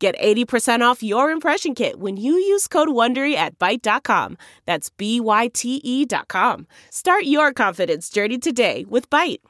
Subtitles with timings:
[0.00, 4.38] Get 80% off your impression kit when you use code WONDERY at Byte.com.
[4.64, 6.66] That's B-Y-T-E dot com.
[6.88, 9.40] Start your confidence journey today with Byte.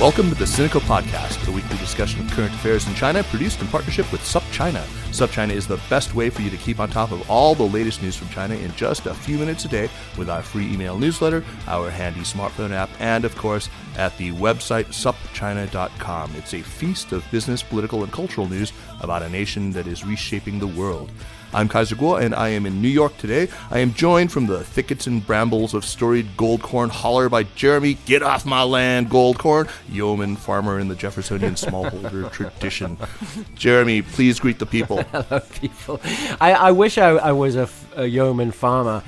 [0.00, 3.66] Welcome to the Sinica Podcast, a weekly discussion of current affairs in China, produced in
[3.66, 4.82] partnership with SupChina.
[5.10, 8.02] SupChina is the best way for you to keep on top of all the latest
[8.02, 11.44] news from China in just a few minutes a day with our free email newsletter,
[11.66, 16.34] our handy smartphone app, and of course at the website supchina.com.
[16.36, 20.58] It's a feast of business, political, and cultural news about a nation that is reshaping
[20.58, 21.10] the world.
[21.52, 23.48] I'm Kaiser Kuo, and I am in New York today.
[23.70, 28.22] I am joined from the thickets and brambles of storied Goldkorn holler by Jeremy, get
[28.22, 32.98] off my land, Goldkorn, yeoman farmer in the Jeffersonian smallholder tradition.
[33.54, 35.02] Jeremy, please greet the people.
[35.12, 36.00] Hello, people.
[36.38, 39.02] I, I wish I, I was a, a yeoman farmer.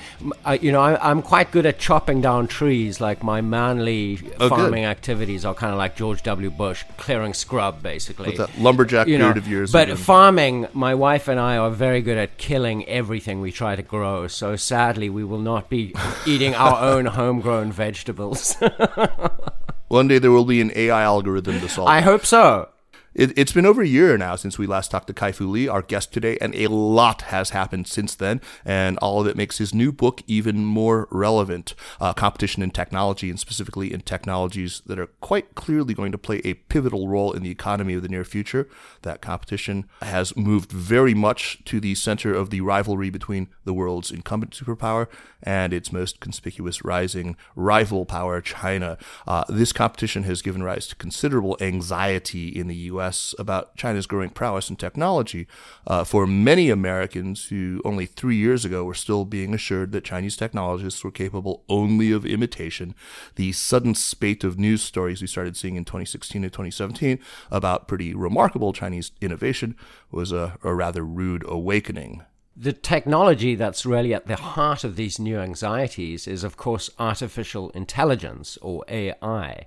[0.44, 3.00] I, you know, I, am quite good at chopping down trees.
[3.00, 4.50] Like my manly Oh, good.
[4.50, 6.50] farming activities are kind of like George W.
[6.50, 8.30] Bush, clearing scrub, basically.
[8.30, 11.70] With that lumberjack you know, beard of yours But farming, my wife and I are
[11.70, 14.26] very good at killing everything we try to grow.
[14.26, 15.94] So sadly, we will not be
[16.26, 18.56] eating our own homegrown vegetables.
[19.88, 22.68] One day there will be an AI algorithm to solve I hope so.
[23.12, 25.66] It, it's been over a year now since we last talked to Kai Fu Lee,
[25.66, 29.58] our guest today, and a lot has happened since then, and all of it makes
[29.58, 31.74] his new book even more relevant.
[32.00, 36.40] Uh, competition in technology, and specifically in technologies that are quite clearly going to play
[36.44, 38.68] a pivotal role in the economy of the near future.
[39.02, 44.12] That competition has moved very much to the center of the rivalry between the world's
[44.12, 45.08] incumbent superpower
[45.42, 48.98] and its most conspicuous rising rival power, China.
[49.26, 52.99] Uh, this competition has given rise to considerable anxiety in the U.S.
[53.38, 55.46] about China's growing prowess in technology.
[55.86, 60.36] Uh, for many Americans who only three years ago were still being assured that Chinese
[60.36, 62.94] technologists were capable only of imitation,
[63.36, 67.18] the sudden spate of news stories we started seeing in 2016 and 2017
[67.50, 69.76] about pretty remarkable Chinese innovation
[70.10, 72.22] was a, a rather rude awakening.
[72.56, 77.70] The technology that's really at the heart of these new anxieties is, of course, artificial
[77.70, 79.66] intelligence, or AI.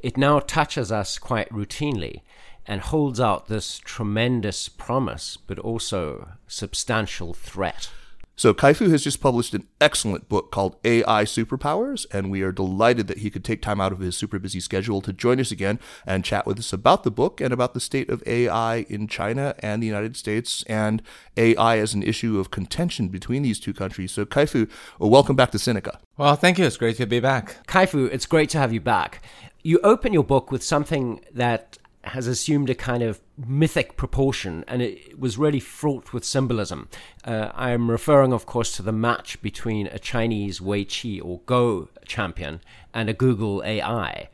[0.00, 2.22] It now touches us quite routinely
[2.66, 7.90] and holds out this tremendous promise, but also substantial threat.
[8.34, 13.06] So Kaifu has just published an excellent book called AI Superpowers, and we are delighted
[13.08, 15.78] that he could take time out of his super busy schedule to join us again
[16.06, 19.54] and chat with us about the book and about the state of AI in China
[19.58, 21.02] and the United States and
[21.36, 24.12] AI as an issue of contention between these two countries.
[24.12, 24.68] So Kaifu,
[24.98, 25.98] well, welcome back to Sinica.
[26.16, 26.64] Well, thank you.
[26.64, 27.66] It's great to be back.
[27.66, 29.22] Kaifu, it's great to have you back.
[29.62, 34.82] You open your book with something that has assumed a kind of mythic proportion and
[34.82, 36.88] it was really fraught with symbolism.
[37.24, 41.88] Uh, I'm referring, of course, to the match between a Chinese Wei Qi or Go
[42.04, 42.60] champion
[42.92, 44.28] and a Google AI.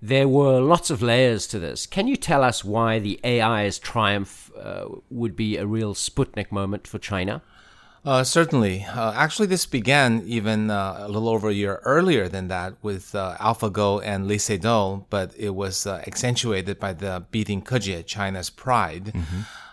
[0.00, 1.86] There were lots of layers to this.
[1.86, 6.88] Can you tell us why the AI's triumph uh, would be a real Sputnik moment
[6.88, 7.40] for China?
[8.04, 8.84] Uh, certainly.
[8.84, 13.14] Uh, actually, this began even uh, a little over a year earlier than that with
[13.14, 18.02] uh, AlphaGo and Lee Sedol, but it was uh, accentuated by the beating Ke Jie,
[18.02, 19.12] China's pride.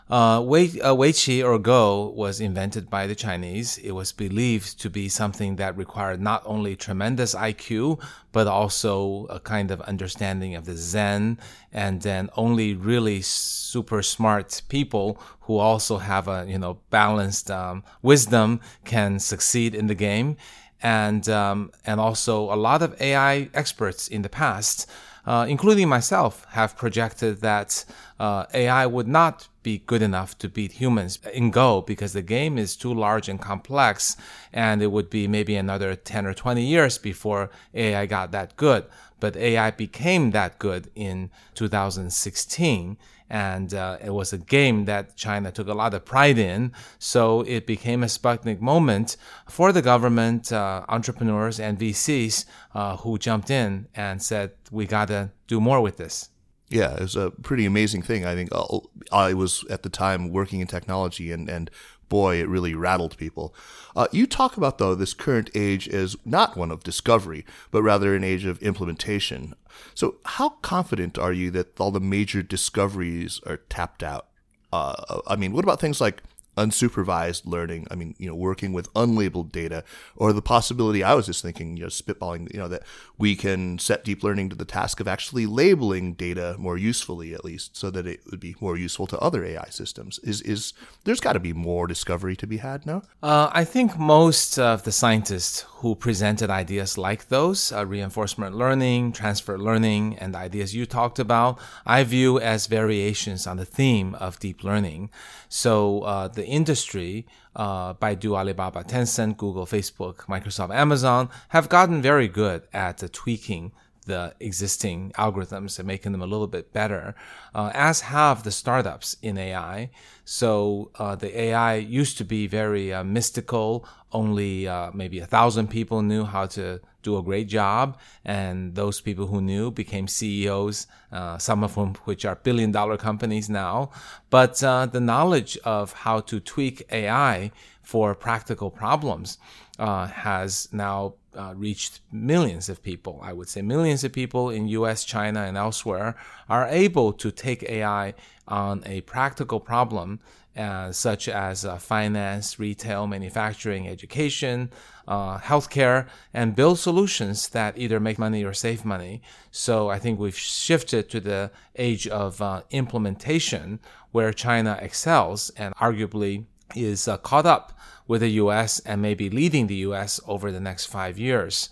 [0.09, 0.95] Uh, Wei, uh,
[1.43, 3.77] or Go was invented by the Chinese.
[3.77, 9.39] It was believed to be something that required not only tremendous IQ, but also a
[9.39, 11.37] kind of understanding of the Zen,
[11.71, 17.83] and then only really super smart people who also have a you know balanced um,
[18.01, 20.37] wisdom can succeed in the game,
[20.81, 24.89] and um, and also a lot of AI experts in the past
[25.29, 27.85] uh, including myself, have projected that
[28.19, 32.57] uh, AI would not be good enough to beat humans in Go because the game
[32.57, 34.17] is too large and complex,
[34.51, 38.85] and it would be maybe another 10 or 20 years before AI got that good.
[39.19, 42.97] But AI became that good in 2016
[43.29, 46.71] and uh, it was a game that China took a lot of pride in.
[46.97, 49.17] So it became a Sputnik moment
[49.47, 55.31] for the government, uh, entrepreneurs, and VCs uh, who jumped in and said, "We gotta
[55.47, 56.29] do more with this."
[56.69, 58.25] Yeah, it was a pretty amazing thing.
[58.25, 58.79] I think uh,
[59.11, 61.71] I was at the time working in technology and, and
[62.09, 63.53] boy, it really rattled people.
[63.95, 68.15] Uh, you talk about, though, this current age as not one of discovery, but rather
[68.15, 69.53] an age of implementation.
[69.93, 74.27] So, how confident are you that all the major discoveries are tapped out?
[74.71, 76.21] Uh, I mean, what about things like
[76.59, 77.87] unsupervised learning.
[77.89, 79.83] I mean, you know, working with unlabeled data,
[80.15, 82.83] or the possibility I was just thinking, you know, spitballing, you know, that
[83.17, 87.45] we can set deep learning to the task of actually labeling data more usefully, at
[87.45, 90.19] least, so that it would be more useful to other AI systems.
[90.19, 90.73] Is is
[91.05, 93.01] there's got to be more discovery to be had now?
[93.23, 99.13] Uh, I think most of the scientists who presented ideas like those, uh, reinforcement learning,
[99.13, 104.15] transfer learning, and the ideas you talked about, I view as variations on the theme
[104.15, 105.09] of deep learning.
[105.47, 107.25] So uh, the industry,
[107.55, 113.71] uh, Baidu, Alibaba, Tencent, Google, Facebook, Microsoft, Amazon, have gotten very good at tweaking
[114.05, 117.15] the existing algorithms and making them a little bit better,
[117.55, 119.91] uh, as have the startups in AI.
[120.25, 123.85] So uh, the AI used to be very uh, mystical.
[124.11, 129.01] Only uh, maybe a thousand people knew how to do a great job, and those
[129.01, 130.87] people who knew became CEOs.
[131.11, 133.89] Uh, some of whom which are billion dollar companies now.
[134.29, 137.51] But uh, the knowledge of how to tweak AI
[137.81, 139.39] for practical problems
[139.79, 143.19] has now uh, reached millions of people.
[143.23, 146.15] I would say millions of people in US, China, and elsewhere
[146.47, 148.13] are able to take AI
[148.47, 150.19] on a practical problem
[150.57, 154.71] uh, such as uh, finance, retail, manufacturing, education,
[155.09, 159.21] uh, healthcare, and build solutions that either make money or save money.
[159.51, 163.79] So I think we've shifted to the age of uh, implementation
[164.11, 166.45] where China excels and arguably
[166.75, 167.77] is uh, caught up
[168.07, 171.69] with the US and maybe leading the US over the next five years.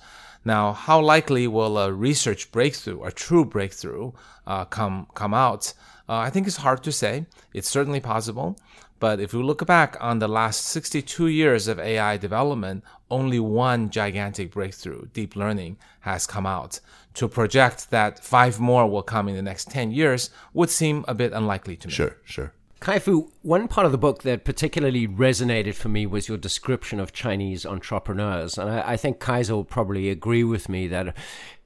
[0.47, 4.13] Now, how likely will a research breakthrough, a true breakthrough,
[4.45, 5.73] uh, come come out?
[6.07, 7.25] Uh, I think it's hard to say.
[7.53, 8.57] It's certainly possible.
[8.97, 13.89] But if we look back on the last 62 years of AI development, only one
[13.89, 16.79] gigantic breakthrough, deep learning, has come out.
[17.15, 21.13] To project that five more will come in the next 10 years would seem a
[21.13, 21.93] bit unlikely to me.
[21.93, 22.53] Sure, sure.
[22.79, 27.11] Kai-Fu, one part of the book that particularly resonated for me was your description of
[27.11, 28.57] Chinese entrepreneurs.
[28.57, 31.15] And I, I think Kaiser will probably agree with me that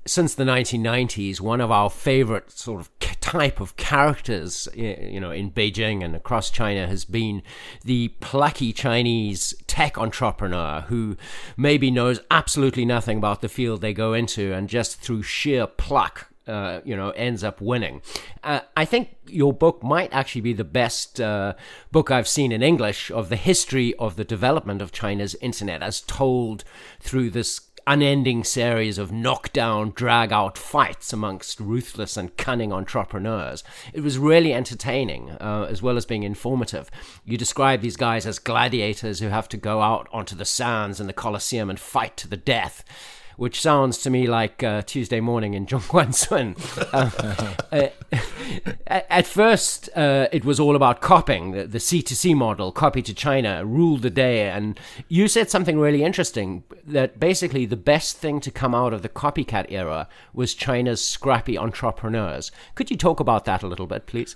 [0.06, 2.90] since the 1990s, one of our favorite sort of
[3.22, 7.44] type of characters, you know, in Beijing and across China has been
[7.84, 11.16] the plucky Chinese tech entrepreneur who
[11.56, 16.31] maybe knows absolutely nothing about the field they go into and just through sheer pluck
[16.48, 18.02] uh, you know, ends up winning.
[18.44, 21.54] Uh, I think your book might actually be the best uh,
[21.92, 26.02] book I've seen in English of the history of the development of China's internet as
[26.02, 26.64] told
[27.00, 33.64] through this unending series of knockdown, drag out fights amongst ruthless and cunning entrepreneurs.
[33.94, 36.90] It was really entertaining uh, as well as being informative.
[37.26, 41.08] You describe these guys as gladiators who have to go out onto the sands in
[41.08, 42.84] the Colosseum and fight to the death
[43.42, 46.52] which sounds to me like uh, Tuesday morning in Zhongguancun.
[47.72, 51.52] Uh, uh, at first, uh, it was all about copying.
[51.52, 54.50] The, the C2C model, copy to China, ruled the day.
[54.50, 54.78] And
[55.08, 59.10] you said something really interesting that basically the best thing to come out of the
[59.10, 62.52] copycat era was China's scrappy entrepreneurs.
[62.76, 64.36] Could you talk about that a little bit, please?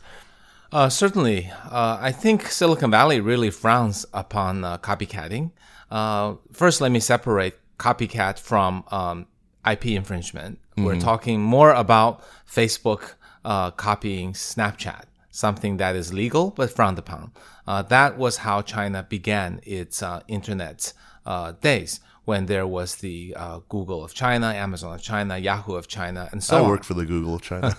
[0.72, 1.52] Uh, certainly.
[1.70, 5.52] Uh, I think Silicon Valley really frowns upon uh, copycatting.
[5.92, 9.28] Uh, first, let me separate copycat from um,
[9.70, 10.60] IP infringement.
[10.60, 10.86] Mm-hmm.
[10.86, 13.14] We're talking more about Facebook
[13.44, 17.32] uh, copying Snapchat, something that is legal but frowned upon.
[17.68, 20.94] Uh, that was how China began its uh, internet
[21.26, 25.88] uh, days when there was the uh, Google of China, Amazon of China, Yahoo of
[25.88, 26.70] China, and so I on.
[26.70, 27.74] worked for the Google of China.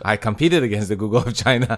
[0.04, 1.76] I competed against the Google of China.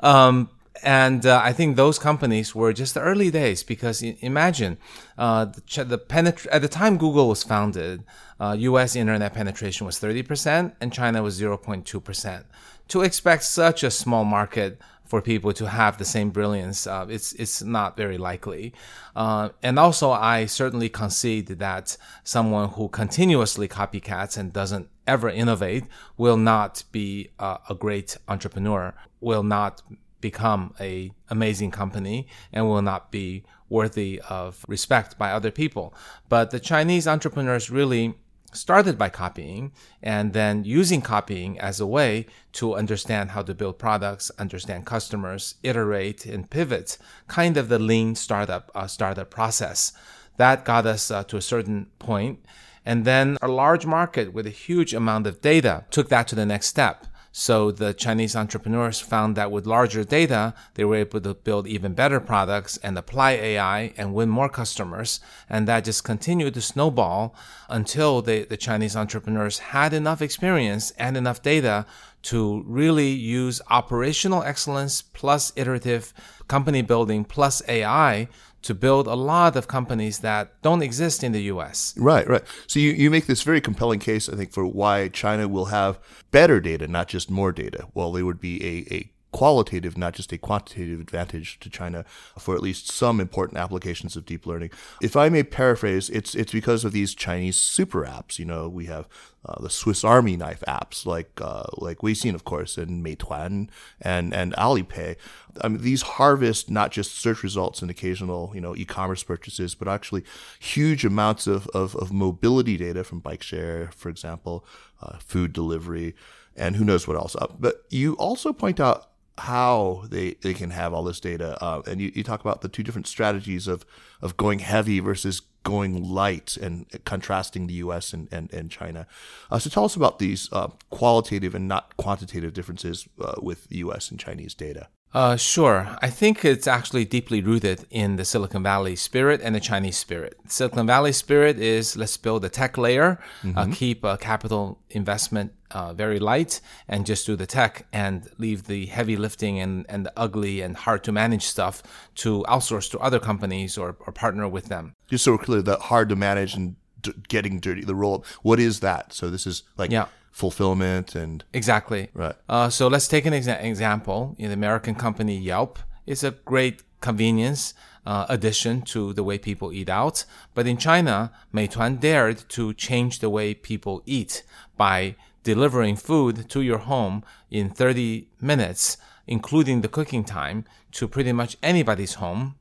[0.00, 0.48] Um,
[0.82, 4.78] and uh, I think those companies were just the early days because imagine
[5.16, 8.04] uh, the, the penetra- at the time Google was founded,
[8.40, 8.96] uh, U.S.
[8.96, 12.44] internet penetration was 30% and China was 0.2%.
[12.88, 17.32] To expect such a small market for people to have the same brilliance, uh, it's
[17.34, 18.74] it's not very likely.
[19.14, 25.84] Uh, and also, I certainly concede that someone who continuously copycats and doesn't ever innovate
[26.16, 29.82] will not be uh, a great entrepreneur, will not
[30.24, 35.94] become a amazing company and will not be worthy of respect by other people.
[36.30, 38.14] But the Chinese entrepreneurs really
[38.50, 43.78] started by copying and then using copying as a way to understand how to build
[43.78, 46.96] products, understand customers, iterate and pivot,
[47.28, 49.92] kind of the lean startup uh, startup process.
[50.38, 52.38] That got us uh, to a certain point.
[52.86, 56.46] And then a large market with a huge amount of data took that to the
[56.46, 61.34] next step So the Chinese entrepreneurs found that with larger data, they were able to
[61.34, 65.18] build even better products and apply AI and win more customers.
[65.50, 67.34] And that just continued to snowball
[67.68, 71.86] until they, the Chinese entrepreneurs had enough experience and enough data
[72.22, 76.14] to really use operational excellence plus iterative
[76.46, 78.28] company building plus AI
[78.64, 81.94] to build a lot of companies that don't exist in the US.
[81.98, 82.42] Right, right.
[82.66, 85.98] So you, you make this very compelling case, I think, for why China will have
[86.30, 87.86] better data, not just more data.
[87.94, 92.04] Well, they would be a, a qualitative, not just a quantitative advantage to China
[92.38, 94.70] for at least some important applications of deep learning.
[95.02, 98.38] If I may paraphrase, it's it's because of these Chinese super apps.
[98.38, 99.08] You know, we have
[99.46, 103.68] uh, the Swiss Army knife apps like uh, like Weixin, of course, and Meituan
[104.00, 105.16] and and Alipay.
[105.60, 109.88] I mean, these harvest not just search results and occasional you know e-commerce purchases, but
[109.88, 110.24] actually
[110.58, 114.64] huge amounts of of, of mobility data from bike share, for example,
[115.02, 116.14] uh, food delivery,
[116.56, 117.36] and who knows what else.
[117.36, 121.62] Uh, but you also point out how they, they can have all this data.
[121.62, 123.84] Uh, and you, you talk about the two different strategies of,
[124.22, 129.06] of going heavy versus going light and contrasting the US and, and, and China.
[129.50, 134.10] Uh, so tell us about these uh, qualitative and not quantitative differences uh, with US
[134.10, 134.88] and Chinese data.
[135.14, 135.96] Uh, sure.
[136.02, 140.36] I think it's actually deeply rooted in the Silicon Valley spirit and the Chinese spirit.
[140.48, 143.58] Silicon Valley spirit is let's build a tech layer, uh, mm-hmm.
[143.58, 148.86] uh, keep capital investment uh, very light, and just do the tech and leave the
[148.86, 151.82] heavy lifting and, and the ugly and hard to manage stuff
[152.16, 154.94] to outsource to other companies or, or partner with them.
[155.08, 158.26] Just so we're clear, that hard to manage and d- getting dirty, the roll up,
[158.42, 159.12] what is that?
[159.12, 159.92] So this is like.
[159.92, 162.34] Yeah fulfillment and exactly right.
[162.48, 164.34] Uh, so let's take an exa- example.
[164.36, 167.72] In the American company Yelp, it's a great convenience
[168.04, 170.24] uh, addition to the way people eat out.
[170.52, 174.42] But in China, Meituan dared to change the way people eat
[174.76, 175.14] by
[175.44, 178.96] delivering food to your home in 30 minutes,
[179.28, 182.56] including the cooking time, to pretty much anybody's home.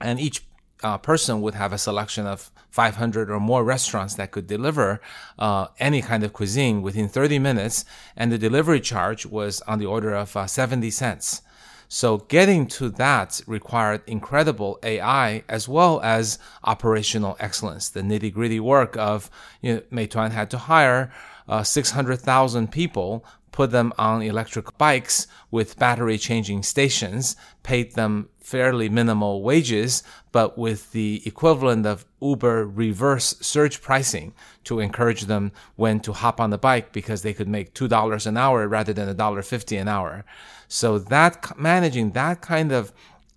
[0.00, 0.44] And each
[0.82, 5.00] uh, person would have a selection of 500 or more restaurants that could deliver
[5.38, 7.84] uh, any kind of cuisine within 30 minutes,
[8.16, 11.42] and the delivery charge was on the order of uh, 70 cents.
[11.88, 17.88] So getting to that required incredible AI as well as operational excellence.
[17.88, 21.12] The nitty gritty work of you know, Meituan had to hire
[21.48, 28.88] uh, 600,000 people put them on electric bikes with battery changing stations, paid them fairly
[28.88, 34.34] minimal wages, but with the equivalent of Uber reverse surge pricing
[34.64, 38.36] to encourage them when to hop on the bike because they could make $2 an
[38.36, 40.24] hour rather than $1.50 an hour.
[40.66, 42.92] So that managing that kind of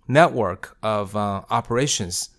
[0.08, 2.30] network of uh, operations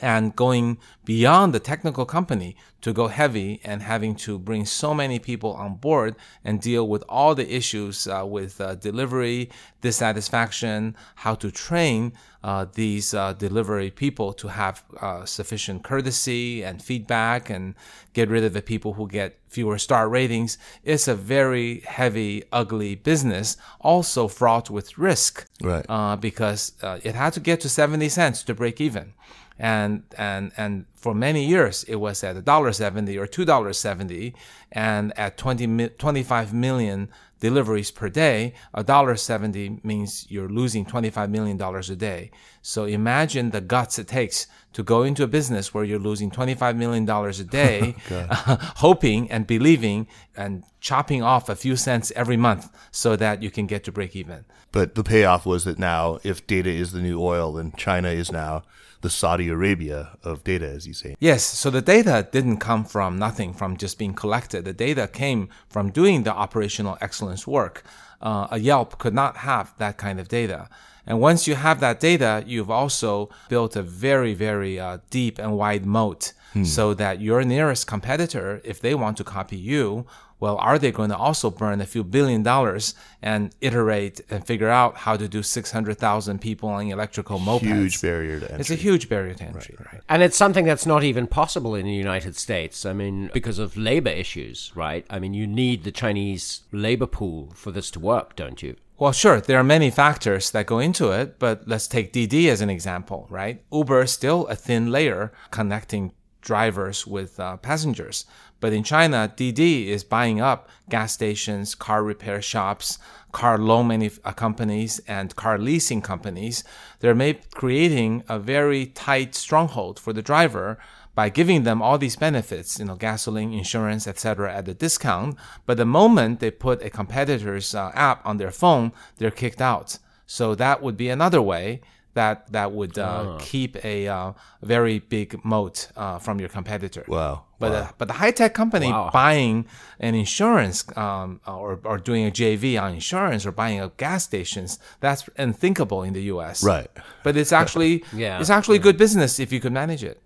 [0.00, 5.18] and going beyond the technical company to go heavy and having to bring so many
[5.18, 11.34] people on board and deal with all the issues uh, with uh, delivery, dissatisfaction, how
[11.34, 17.74] to train uh, these uh, delivery people to have uh, sufficient courtesy and feedback and
[18.14, 20.58] get rid of the people who get fewer star ratings.
[20.82, 25.46] It's a very heavy, ugly business, also fraught with risk.
[25.62, 25.86] Right.
[25.88, 29.14] Uh, because it had to get to 70 cents to break even
[29.58, 33.78] and and and for many years it was at a dollar seventy or two dollars
[33.78, 34.34] seventy,
[34.70, 37.08] and at 20, 25 million
[37.40, 42.30] deliveries per day, a dollar seventy means you're losing twenty five million dollars a day.
[42.62, 46.54] So imagine the guts it takes to go into a business where you're losing twenty
[46.54, 52.12] five million dollars a day, uh, hoping and believing and chopping off a few cents
[52.16, 54.44] every month so that you can get to break even.
[54.70, 58.32] But the payoff was that now, if data is the new oil, then China is
[58.32, 58.62] now
[59.02, 61.16] the Saudi Arabia of data, as you say.
[61.18, 61.44] Yes.
[61.44, 64.64] So the data didn't come from nothing, from just being collected.
[64.64, 67.84] The data came from doing the operational excellence work.
[68.20, 70.68] Uh, a Yelp could not have that kind of data.
[71.06, 75.56] And once you have that data, you've also built a very, very uh, deep and
[75.56, 76.64] wide moat hmm.
[76.64, 80.06] so that your nearest competitor, if they want to copy you,
[80.42, 84.68] well, are they going to also burn a few billion dollars and iterate and figure
[84.68, 87.60] out how to do 600,000 people on electrical mopeds?
[87.60, 88.60] Huge barrier to entry.
[88.60, 89.76] It's a huge barrier to entry.
[89.78, 90.02] Right, right.
[90.08, 92.84] And it's something that's not even possible in the United States.
[92.84, 95.06] I mean, because of labor issues, right?
[95.08, 98.74] I mean, you need the Chinese labor pool for this to work, don't you?
[99.02, 102.60] Well, sure, there are many factors that go into it, but let's take Didi as
[102.60, 103.60] an example, right?
[103.72, 108.26] Uber is still a thin layer connecting drivers with uh, passengers.
[108.60, 113.00] But in China, Didi is buying up gas stations, car repair shops,
[113.32, 116.62] car loan uh, companies, and car leasing companies.
[117.00, 120.78] They're creating a very tight stronghold for the driver
[121.14, 125.36] by giving them all these benefits, you know, gasoline, insurance, etc., at a discount.
[125.66, 129.98] But the moment they put a competitor's uh, app on their phone, they're kicked out.
[130.26, 131.82] So that would be another way
[132.14, 137.04] that that would uh, keep a uh, very big moat uh, from your competitor.
[137.08, 137.44] Wow.
[137.58, 139.10] But uh, but the high tech company Wow.
[139.12, 139.66] buying
[140.00, 144.78] an insurance um, or or doing a JV on insurance or buying a gas stations
[145.00, 146.62] that's unthinkable in the U.S.
[146.64, 146.90] Right.
[147.22, 148.40] But it's actually Yeah.
[148.40, 150.20] it's actually good business if you could manage it.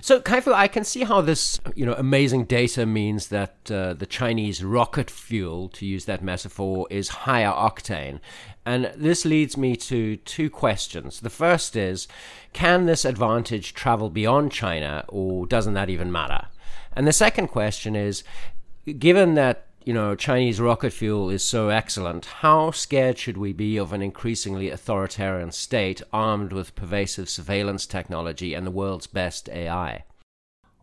[0.00, 4.06] So, Kaifu, I can see how this, you know, amazing data means that uh, the
[4.06, 8.20] Chinese rocket fuel, to use that metaphor, is higher octane.
[8.66, 11.20] And this leads me to two questions.
[11.20, 12.08] The first is,
[12.52, 16.48] can this advantage travel beyond China, or doesn't that even matter?
[16.92, 18.24] And the second question is,
[18.98, 23.76] given that you know Chinese rocket fuel is so excellent, how scared should we be
[23.76, 30.02] of an increasingly authoritarian state armed with pervasive surveillance technology and the world's best AI?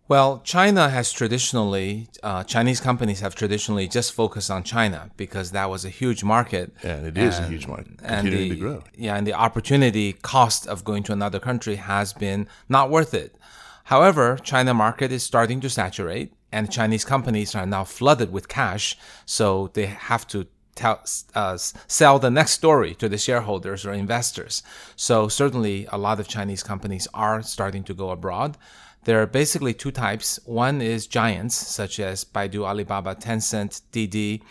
[0.09, 5.69] Well, China has traditionally, uh, Chinese companies have traditionally just focused on China because that
[5.69, 6.73] was a huge market.
[6.83, 8.83] And it is a huge market, and continuing the, to grow.
[8.97, 13.37] Yeah, and the opportunity cost of going to another country has been not worth it.
[13.85, 18.97] However, China market is starting to saturate, and Chinese companies are now flooded with cash,
[19.25, 21.01] so they have to tell,
[21.33, 24.63] uh, sell the next story to the shareholders or investors.
[24.95, 28.57] So certainly, a lot of Chinese companies are starting to go abroad.
[29.05, 30.39] There are basically two types.
[30.45, 34.41] One is giants such as Baidu, Alibaba, Tencent, Didi,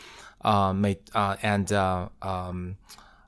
[0.45, 0.75] uh,
[1.15, 2.77] uh, and uh, um,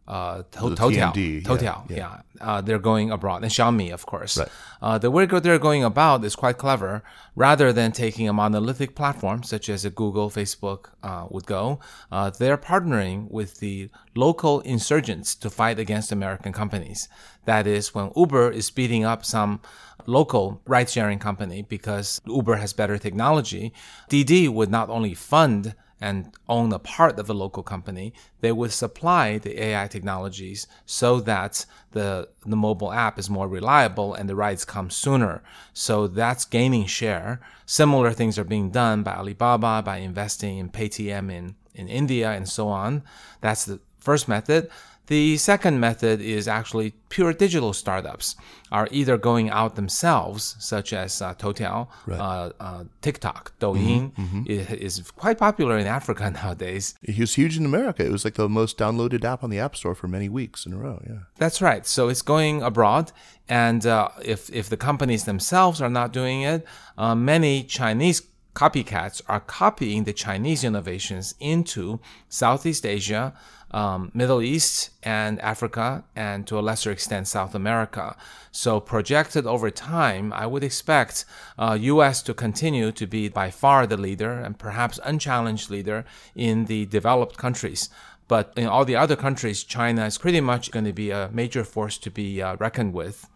[0.06, 1.90] uh, To- Toutiao.
[1.90, 1.96] Yeah, yeah.
[1.96, 2.20] yeah.
[2.40, 3.42] Uh, they're going abroad.
[3.42, 4.36] And Xiaomi, of course.
[4.38, 4.48] Right.
[4.82, 7.02] Uh, the way they're going about is quite clever.
[7.36, 11.80] Rather than taking a monolithic platform such as a Google, Facebook uh, would go,
[12.12, 17.08] uh, they're partnering with the local insurgents to fight against American companies.
[17.44, 19.60] That is, when Uber is beating up some
[20.06, 23.72] local ride-sharing company because Uber has better technology,
[24.08, 28.72] Didi would not only fund and own a part of a local company, they would
[28.72, 34.36] supply the AI technologies so that the, the mobile app is more reliable and the
[34.36, 35.42] rides come sooner.
[35.72, 37.40] So that's gaining share.
[37.64, 42.46] Similar things are being done by Alibaba by investing in Paytm in, in India and
[42.46, 43.02] so on.
[43.40, 44.68] That's the first method.
[45.06, 48.36] The second method is actually pure digital startups
[48.72, 51.88] are either going out themselves, such as uh, Toutiao,
[52.20, 54.12] uh, uh, TikTok, Douyin
[54.48, 56.94] i- is, quite popular in Africa nowadays.
[57.02, 58.04] It was huge in America.
[58.04, 60.72] It was like the most downloaded app on the App Store for many weeks in
[60.72, 61.02] a row.
[61.06, 61.18] Yeah.
[61.36, 61.86] That's right.
[61.86, 63.12] So it's going abroad,
[63.48, 66.64] and uh, if if the companies themselves are not doing it,
[66.96, 68.22] uh, many Chinese
[68.54, 73.34] copycats are copying the Chinese innovations into Southeast Asia,
[73.72, 78.16] um, Middle East, and Africa, and to a lesser extent South America.
[78.52, 81.24] So projected over time, I would expect
[81.58, 82.22] uh, U.S.
[82.22, 86.04] to continue to be by far the leader and perhaps unchallenged leader
[86.36, 87.90] in the developed countries.
[88.28, 91.64] But in all the other countries, China is pretty much going to be a major
[91.64, 93.28] force to be uh, reckoned with.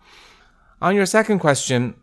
[0.81, 1.95] On your second question,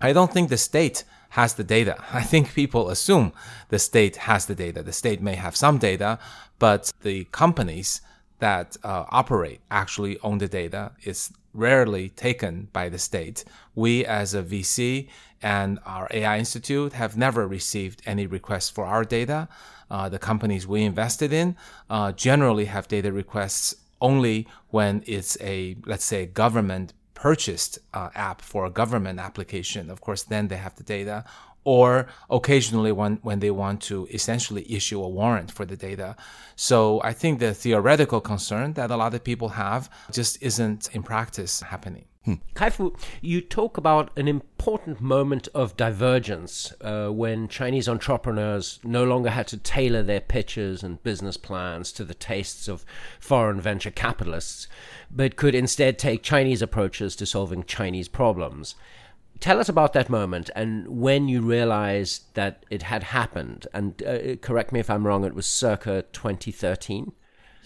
[0.00, 1.04] I don't think the state
[1.36, 1.96] has the data.
[2.20, 3.32] I think people assume
[3.68, 4.82] the state has the data.
[4.82, 6.18] The state may have some data,
[6.58, 8.00] but the companies
[8.38, 10.92] that uh, operate actually own the data.
[11.02, 13.44] It's rarely taken by the state.
[13.74, 15.08] We, as a VC
[15.42, 19.48] and our AI Institute, have never received any requests for our data.
[19.90, 21.56] Uh, the companies we invested in
[21.88, 28.40] uh, generally have data requests only when it's a, let's say, government purchased uh, app
[28.40, 31.24] for a government application, of course, then they have the data.
[31.64, 36.14] Or occasionally when, when they want to essentially issue a warrant for the data.
[36.54, 41.02] So I think the theoretical concern that a lot of people have just isn't in
[41.02, 42.04] practice happening.
[42.54, 49.30] Kaifu, you talk about an important moment of divergence uh, when Chinese entrepreneurs no longer
[49.30, 52.84] had to tailor their pitches and business plans to the tastes of
[53.20, 54.66] foreign venture capitalists,
[55.10, 58.74] but could instead take Chinese approaches to solving Chinese problems.
[59.38, 63.66] Tell us about that moment and when you realized that it had happened.
[63.72, 67.12] And uh, correct me if I'm wrong, it was circa 2013.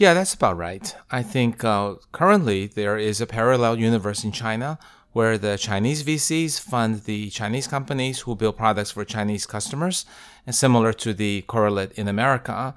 [0.01, 0.97] Yeah, that's about right.
[1.11, 4.79] I think uh, currently there is a parallel universe in China
[5.13, 10.07] where the Chinese VCs fund the Chinese companies who build products for Chinese customers,
[10.47, 12.75] and similar to the correlate in America.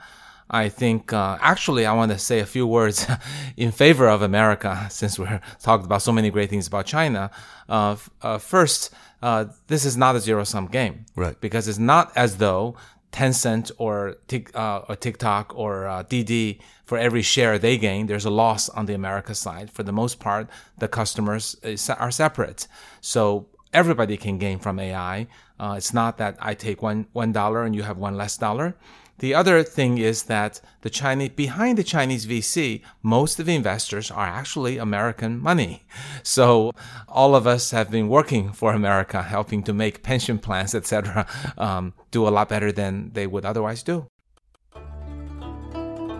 [0.50, 3.08] I think uh, actually I want to say a few words
[3.56, 7.32] in favor of America since we're talked about so many great things about China.
[7.70, 11.40] Uh, uh, first, uh, this is not a zero sum game, Right.
[11.40, 12.76] Because it's not as though
[13.14, 16.60] Tencent or, Tik, uh, or TikTok or uh, Didi,
[16.94, 19.72] for every share they gain, there's a loss on the America side.
[19.72, 21.56] For the most part, the customers
[21.90, 22.68] are separate.
[23.02, 25.26] So everybody can gain from AI.
[25.60, 28.76] Uh, it's not that I take one one dollar and you have one less dollar.
[29.18, 34.12] The other thing is that the Chinese behind the Chinese VC, most of the investors
[34.12, 35.76] are actually American money.
[36.22, 36.74] So
[37.08, 41.26] all of us have been working for America, helping to make pension plans, etc.,
[41.58, 44.08] um, do a lot better than they would otherwise do.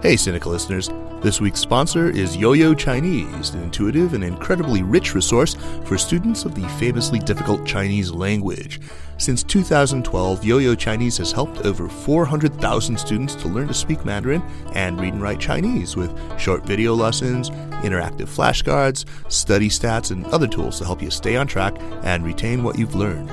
[0.04, 0.90] Hey, Sinica listeners.
[1.22, 6.56] This week's sponsor is YoYo Chinese, an intuitive and incredibly rich resource for students of
[6.56, 8.82] the famously difficult Chinese language.
[9.18, 14.42] Since 2012, YoYo Chinese has helped over 400,000 students to learn to speak Mandarin
[14.74, 17.50] and read and write Chinese with short video lessons,
[17.86, 22.62] interactive flashcards, study stats, and other tools to help you stay on track and retain
[22.62, 23.32] what you've learned.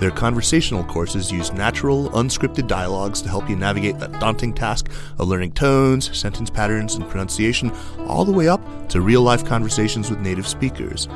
[0.00, 5.28] Their conversational courses use natural, unscripted dialogues to help you navigate that daunting task of
[5.28, 7.70] learning tones, sentence patterns, and pronunciation,
[8.06, 11.06] all the way up to real life conversations with native speakers.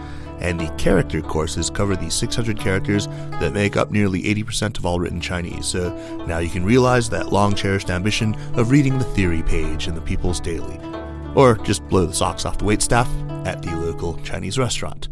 [0.41, 3.07] And the character courses cover the 600 characters
[3.41, 5.65] that make up nearly 80% of all written Chinese.
[5.65, 9.95] So now you can realize that long cherished ambition of reading the theory page in
[9.95, 10.79] the People's Daily.
[11.35, 13.09] Or just blow the socks off the waitstaff
[13.47, 15.09] at the local Chinese restaurant.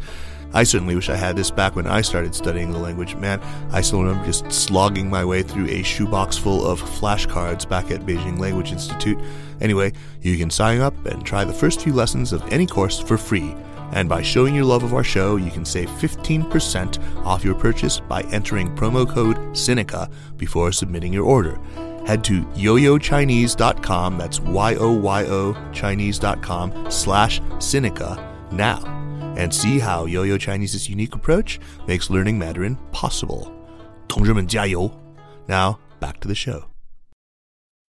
[0.55, 3.17] I certainly wish I had this back when I started studying the language.
[3.17, 7.91] Man, I still remember just slogging my way through a shoebox full of flashcards back
[7.91, 9.19] at Beijing Language Institute.
[9.61, 13.17] Anyway, you can sign up and try the first few lessons of any course for
[13.17, 13.55] free.
[13.93, 18.01] And by showing your love of our show, you can save 15% off your purchase
[18.01, 21.59] by entering promo code SINICA before submitting your order.
[22.07, 29.02] Head to yoyochinese.com, that's Y-O-Y-O Chinese.com slash Sinica now
[29.38, 33.52] and see how Yo-Yo Chinese's unique approach makes learning Mandarin possible.
[34.08, 34.92] 同志们加油!
[35.48, 36.66] Now, back to the show.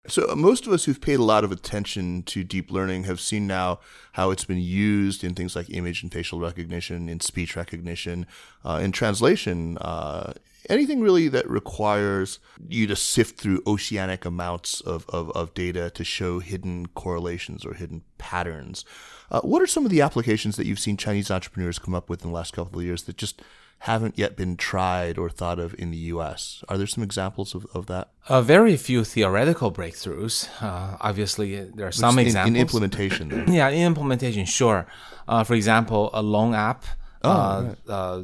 [0.09, 3.21] So, uh, most of us who've paid a lot of attention to deep learning have
[3.21, 3.81] seen now
[4.13, 8.27] how it's been used in things like image and facial recognition, in speech recognition,
[8.65, 10.33] uh, in translation, uh,
[10.71, 16.05] anything really that requires you to sift through oceanic amounts of, of, of data to
[16.05, 18.87] show hidden correlations or hidden patterns.
[19.34, 22.24] Uh, what are some of the applications that you've seen Chinese entrepreneurs come up with
[22.24, 23.42] in the last couple of years that just
[23.84, 26.64] haven't yet been tried or thought of in the US.
[26.70, 28.12] Are there some examples of, of that?
[28.30, 30.48] Uh, very few theoretical breakthroughs.
[30.62, 32.56] Uh, obviously, there are some in, examples.
[32.56, 33.44] In implementation.
[33.52, 34.88] yeah, in implementation, sure.
[35.28, 36.86] Uh, for example, a loan app
[37.24, 37.78] oh, uh, right.
[37.90, 38.24] Uh,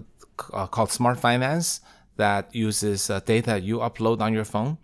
[0.54, 1.82] uh, called Smart Finance
[2.16, 4.78] that uses data you upload on your phone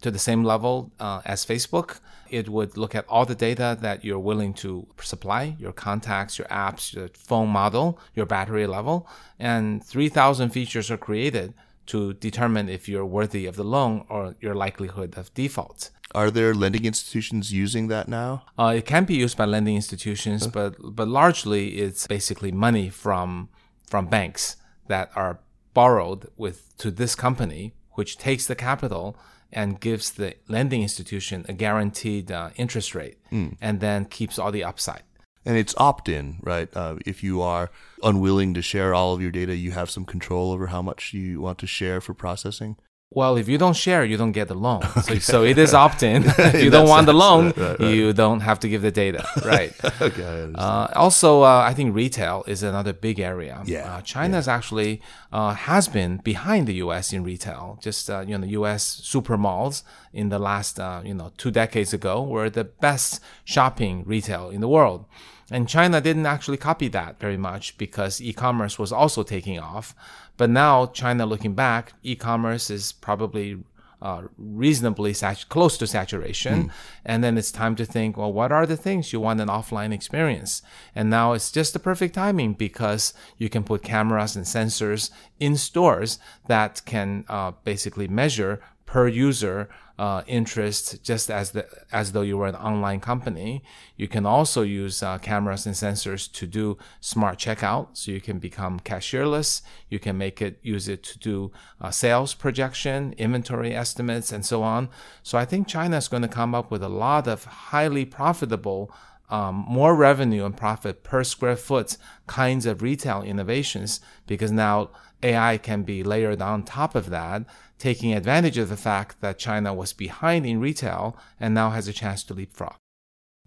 [0.00, 0.90] to the same level
[1.26, 2.00] as Facebook
[2.32, 6.48] it would look at all the data that you're willing to supply your contacts, your
[6.48, 9.06] apps, your phone model, your battery level,
[9.38, 11.52] and 3,000 features are created
[11.86, 15.90] to determine if you're worthy of the loan or your likelihood of default.
[16.14, 18.44] Are there lending institutions using that now?
[18.58, 23.48] Uh, it can be used by lending institutions, but but largely it's basically money from
[23.86, 24.56] from banks
[24.88, 25.40] that are
[25.74, 29.16] borrowed with to this company, which takes the capital
[29.52, 33.56] and gives the lending institution a guaranteed uh, interest rate mm.
[33.60, 35.02] and then keeps all the upside.
[35.44, 36.68] And it's opt in, right?
[36.74, 37.70] Uh, if you are
[38.02, 41.40] unwilling to share all of your data, you have some control over how much you
[41.40, 42.76] want to share for processing.
[43.14, 44.82] Well, if you don't share, you don't get the loan.
[45.02, 46.24] So, so it is opt-in.
[46.38, 47.94] if you don't want the loan, right, right, right.
[47.94, 49.72] you don't have to give the data, right?
[50.00, 50.52] okay.
[50.54, 53.62] Uh, also, uh, I think retail is another big area.
[53.64, 53.96] Yeah.
[53.96, 54.54] Uh, China's yeah.
[54.54, 57.12] actually uh, has been behind the U.S.
[57.12, 57.78] in retail.
[57.82, 58.84] Just uh, you know, the U.S.
[58.84, 64.04] super malls in the last uh, you know two decades ago were the best shopping
[64.06, 65.04] retail in the world.
[65.50, 69.94] And China didn't actually copy that very much because e-commerce was also taking off.
[70.36, 73.62] But now, China looking back, e-commerce is probably
[74.02, 76.64] uh, reasonably sat- close to saturation.
[76.64, 76.70] Mm.
[77.04, 79.92] And then it's time to think, well, what are the things you want an offline
[79.92, 80.60] experience?
[80.94, 85.56] And now it's just the perfect timing because you can put cameras and sensors in
[85.56, 86.18] stores
[86.48, 89.68] that can uh, basically measure per user
[90.02, 93.62] uh, interest just as the, as though you were an online company.
[93.96, 98.40] You can also use uh, cameras and sensors to do smart checkout, so you can
[98.40, 99.62] become cashierless.
[99.90, 104.64] You can make it use it to do uh, sales projection, inventory estimates, and so
[104.64, 104.88] on.
[105.22, 108.92] So I think China is going to come up with a lot of highly profitable.
[109.30, 114.90] Um, more revenue and profit per square foot kinds of retail innovations because now
[115.22, 117.44] AI can be layered on top of that
[117.78, 121.92] taking advantage of the fact that China was behind in retail and now has a
[121.92, 122.76] chance to leapfrog.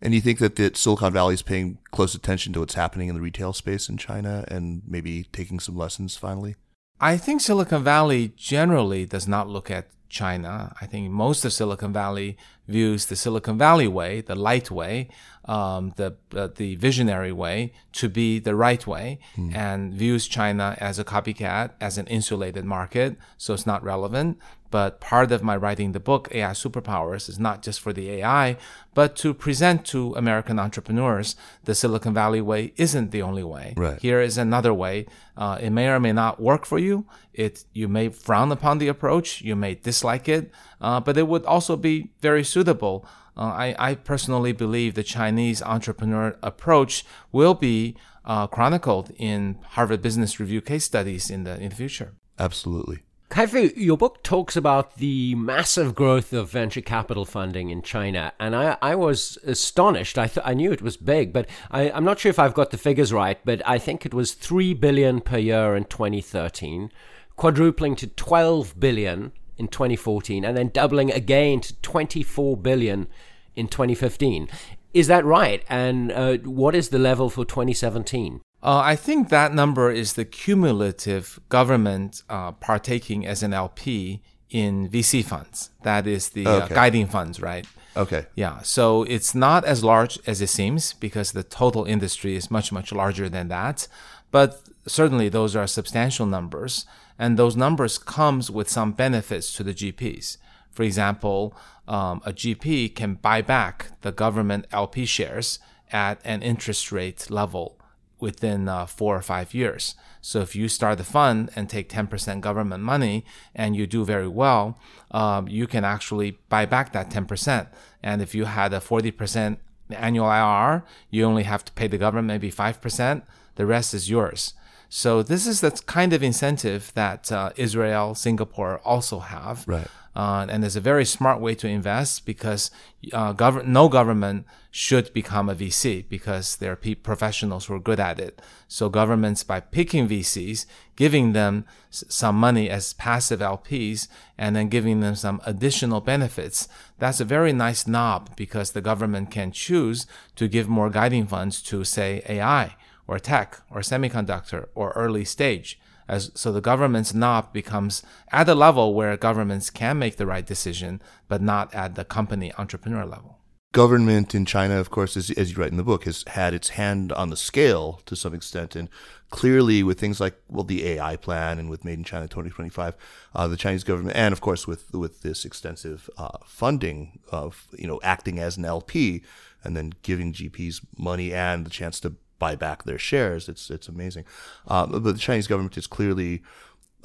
[0.02, 3.16] And you think that the Silicon Valley is paying close attention to what's happening in
[3.16, 6.56] the retail space in China and maybe taking some lessons finally?
[7.00, 10.76] I think Silicon Valley generally does not look at China.
[10.82, 15.10] I think most of Silicon Valley views the Silicon Valley way, the light way,
[15.46, 19.56] um, the uh, the visionary way to be the right way, mm.
[19.56, 24.40] and views China as a copycat, as an insulated market, so it's not relevant.
[24.72, 28.58] But part of my writing the book AI Superpowers is not just for the AI,
[28.94, 33.74] but to present to American entrepreneurs the Silicon Valley way isn't the only way.
[33.78, 34.02] Right.
[34.02, 35.06] Here is another way.
[35.38, 37.06] Uh, it may or may not work for you.
[37.34, 41.46] It you may frown upon the approach, you may dislike it, uh, but it would
[41.46, 43.06] also be very suitable
[43.38, 50.02] uh, I, I, personally believe the Chinese entrepreneur approach will be uh, chronicled in Harvard
[50.02, 52.14] Business Review case studies in the in the future.
[52.40, 53.00] Absolutely.
[53.30, 58.56] Kai-Fu, your book talks about the massive growth of venture capital funding in China, and
[58.56, 60.18] I, I was astonished.
[60.18, 62.70] I, th- I knew it was big, but I, I'm not sure if I've got
[62.70, 63.40] the figures right.
[63.44, 66.92] But I think it was three billion per year in 2013,
[67.36, 73.08] quadrupling to 12 billion in 2014 and then doubling again to 24 billion
[73.56, 74.50] in 2015.
[74.94, 75.64] Is that right?
[75.70, 78.42] And uh, what is the level for 2017?
[78.64, 84.90] Uh, I think that number is the cumulative government uh, partaking as an LP in
[84.90, 85.70] VC funds.
[85.84, 86.76] That is the uh, okay.
[86.76, 87.68] guiding funds, right?
[87.98, 88.26] Okay.
[88.36, 88.62] Yeah.
[88.62, 92.92] So it's not as large as it seems because the total industry is much, much
[92.92, 93.88] larger than that.
[94.32, 96.86] But certainly those are substantial numbers
[97.18, 100.38] and those numbers comes with some benefits to the GPs.
[100.72, 101.56] For example,
[101.88, 105.60] um, a GP can buy back the government LP shares
[105.92, 107.80] at an interest rate level
[108.20, 109.96] within uh, four or five years.
[110.22, 114.28] So if you start the fund and take 10% government money and you do very
[114.28, 114.80] well,
[115.12, 117.68] um, you can actually buy back that 10%.
[118.02, 119.58] And if you had a 40%
[119.92, 123.22] annual IRR, you only have to pay the government maybe 5%.
[123.56, 124.54] The rest is yours.
[124.98, 129.68] So this is the kind of incentive that uh, Israel, Singapore also have.
[129.68, 129.90] Right.
[130.16, 132.72] Uh, and it's a very smart way to invest because
[133.12, 137.80] uh, gov- no government should become a VC because there are pe- professionals who are
[137.80, 138.42] good at it.
[138.70, 144.70] So governments, by picking VCs, giving them s- some money as passive LPs, and then
[144.70, 150.08] giving them some additional benefits, that's a very nice knob because the government can choose
[150.38, 155.80] to give more guiding funds to, say, AI or tech or semiconductor or early stage.
[156.08, 160.46] As, so the government's knob becomes at a level where governments can make the right
[160.46, 163.40] decision, but not at the company entrepreneur level.
[163.72, 166.70] Government in China, of course, as, as you write in the book, has had its
[166.70, 168.76] hand on the scale to some extent.
[168.76, 168.88] And
[169.32, 172.96] clearly, with things like, well, the AI plan and with Made in China 2025,
[173.34, 177.88] uh, the Chinese government, and of course, with, with this extensive uh, funding of, you
[177.88, 179.24] know, acting as an LP
[179.64, 183.50] and then giving GPs money and the chance to buy back their shares.
[183.50, 184.26] It's it's amazing.
[184.68, 186.42] Uh, but the Chinese government is clearly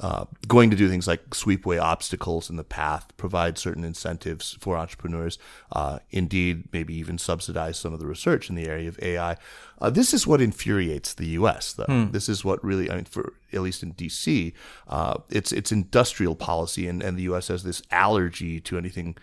[0.01, 4.57] uh, going to do things like sweep away obstacles in the path, provide certain incentives
[4.59, 5.37] for entrepreneurs,
[5.73, 9.37] uh, indeed, maybe even subsidize some of the research in the area of AI.
[9.79, 11.73] Uh, this is what infuriates the U.S.
[11.73, 12.11] Though hmm.
[12.11, 14.53] this is what really, I mean, for at least in D.C.,
[14.87, 17.49] uh, it's it's industrial policy, and, and the U.S.
[17.49, 19.17] has this allergy to anything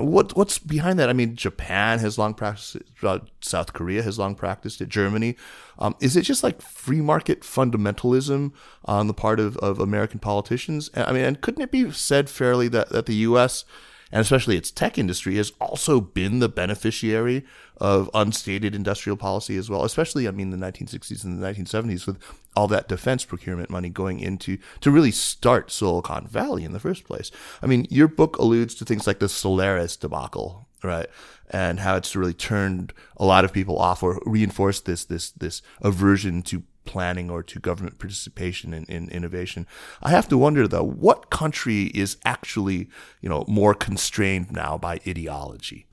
[0.00, 1.08] what what's behind that?
[1.08, 2.78] I mean, Japan has long practiced.
[3.02, 4.88] Uh, South Korea has long practiced it.
[4.88, 5.36] Germany.
[5.78, 8.52] Um, is it just like free market fundamentalism
[8.84, 10.90] on the part of, of American politicians?
[10.94, 13.64] I mean, and couldn't it be said fairly that, that the U.S
[14.12, 17.44] and especially its tech industry has also been the beneficiary
[17.78, 22.18] of unstated industrial policy as well, especially, I mean, the 1960s and the 1970s with
[22.54, 27.04] all that defense procurement money going into to really start Silicon Valley in the first
[27.04, 27.30] place.
[27.62, 31.06] I mean, your book alludes to things like the Solyndra debacle, right?
[31.50, 35.62] And how it's really turned a lot of people off or reinforced this this this
[35.82, 39.66] aversion to planning or to government participation in, in innovation.
[40.02, 42.88] I have to wonder though, what country is actually,
[43.20, 45.86] you know, more constrained now by ideology?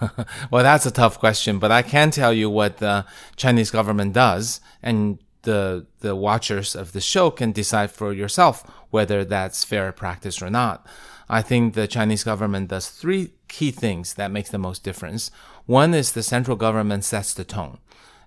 [0.50, 3.04] well, that's a tough question, but I can tell you what the
[3.36, 9.24] Chinese government does and the the watchers of the show can decide for yourself whether
[9.24, 10.86] that's fair practice or not.
[11.32, 15.30] I think the Chinese government does three key things that makes the most difference.
[15.64, 17.78] One is the central government sets the tone.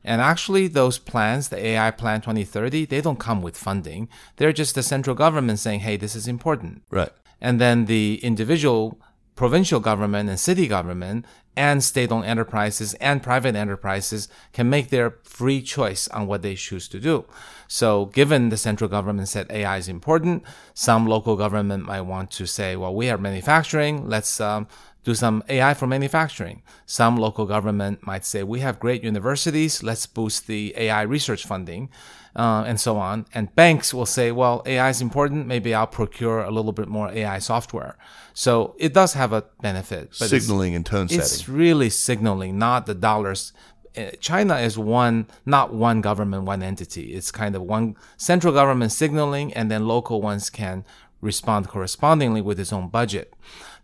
[0.04, 4.10] And actually, those plans, the AI Plan 2030, they don't come with funding.
[4.38, 6.82] They're just the central government saying, hey, this is important.
[6.90, 7.12] Right.
[7.40, 9.00] And then the individual
[9.36, 15.16] provincial government and city government and state owned enterprises and private enterprises can make their
[15.24, 17.26] free choice on what they choose to do.
[17.68, 22.46] So, given the central government said AI is important, some local government might want to
[22.46, 24.68] say, well, we are manufacturing, let's um,
[25.06, 26.64] do some AI for manufacturing.
[26.88, 31.90] Some local government might say, we have great universities, let's boost the AI research funding,
[32.36, 33.28] uh, and so on.
[33.32, 37.12] And banks will say, well, AI is important, maybe I'll procure a little bit more
[37.12, 37.96] AI software.
[38.34, 40.10] So it does have a benefit.
[40.20, 41.22] But signaling and tone setting.
[41.22, 43.54] It's really signaling, not the dollars.
[43.96, 47.14] Uh, China is one, not one government, one entity.
[47.14, 50.84] It's kind of one central government signaling, and then local ones can
[51.22, 53.34] respond correspondingly with its own budget.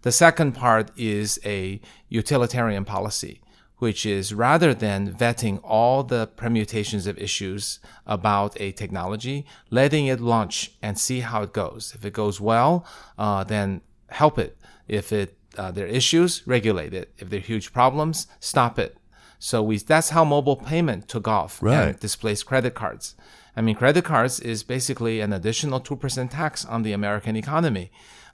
[0.02, 3.42] The second part is a utilitarian policy,
[3.78, 10.20] which is rather than vetting all the permutations of issues about a technology, letting it
[10.20, 11.94] launch and see how it goes.
[11.96, 12.86] If it goes well,
[13.18, 14.58] uh, then help it.
[14.88, 17.14] If it uh, there are issues, regulate it.
[17.18, 18.98] If there are huge problems, stop it.
[19.38, 21.90] So we that's how mobile payment took off right.
[21.90, 23.16] and displaced credit cards.
[23.56, 27.92] I mean, credit cards is basically an additional 2% tax on the American economy.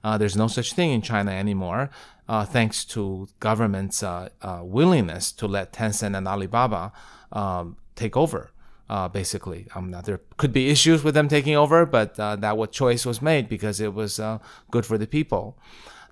[0.08, 1.90] Uh, there's no such thing in China anymore,
[2.30, 6.94] uh, thanks to government's uh, uh willingness to let Tencent and Alibaba
[7.34, 8.52] um, take over.
[8.90, 12.72] Uh, basically, um, there could be issues with them taking over, but uh, that what
[12.72, 14.14] choice was made because it was
[14.72, 15.58] good for the people.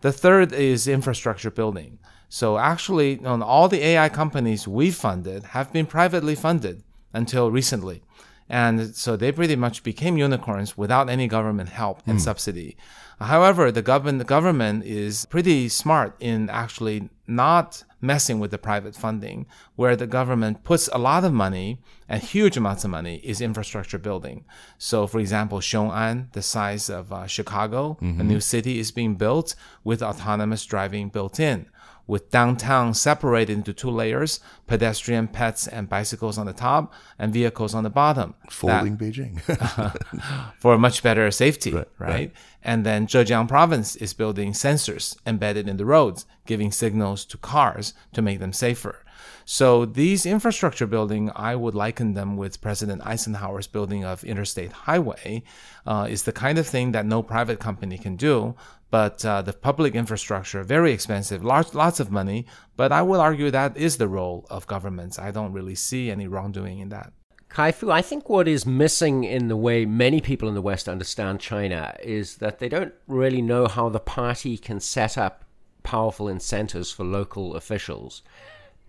[0.02, 1.98] The third is infrastructure building.
[2.28, 8.04] So actually, on all the AI companies we funded have been privately funded until recently.
[8.50, 12.22] And so they pretty much became unicorns without any government help and mm.
[12.22, 12.76] subsidy.
[13.20, 18.96] However, the government, the government is pretty smart in actually not messing with the private
[18.96, 23.42] funding, where the government puts a lot of money and huge amounts of money is
[23.42, 24.46] infrastructure building.
[24.78, 28.22] So, for example, Xiong'an, the size of uh, Chicago, mm-hmm.
[28.22, 31.68] a new city is being built with autonomous driving built in
[32.08, 37.74] with downtown separated into two layers pedestrian, pets, and bicycles on the top, and vehicles
[37.74, 38.34] on the bottom.
[38.50, 40.54] Folding that, Beijing.
[40.60, 42.10] for much better safety, right, right?
[42.10, 42.32] right?
[42.64, 47.94] And then Zhejiang province is building sensors embedded in the roads, giving signals to cars
[48.14, 49.05] to make them safer.
[49.48, 55.44] So these infrastructure building, I would liken them with President Eisenhower's building of interstate highway,
[55.86, 58.56] uh, is the kind of thing that no private company can do.
[58.90, 62.48] But uh, the public infrastructure, very expensive, large, lots of money.
[62.76, 65.20] But I would argue that is the role of governments.
[65.20, 67.14] I don't really see any wrongdoing in that.
[67.50, 71.40] Kai-Fu, I think what is missing in the way many people in the West understand
[71.40, 75.46] China is that they don't really know how the party can set up
[75.84, 78.24] powerful incentives for local officials.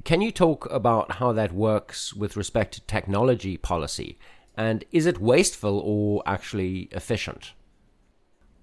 [0.07, 4.21] Can you talk about how that works with respect to technology policy?
[4.57, 7.55] And is it wasteful or actually efficient?